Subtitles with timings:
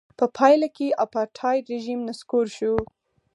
[0.17, 2.73] په پایله کې اپارټایډ رژیم نسکور شو.